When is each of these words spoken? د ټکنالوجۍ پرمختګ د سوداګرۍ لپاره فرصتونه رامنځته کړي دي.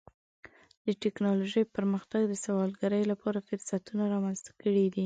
د 0.85 0.87
ټکنالوجۍ 1.03 1.63
پرمختګ 1.75 2.21
د 2.27 2.33
سوداګرۍ 2.45 3.03
لپاره 3.11 3.45
فرصتونه 3.47 4.03
رامنځته 4.13 4.51
کړي 4.61 4.85
دي. 4.93 4.99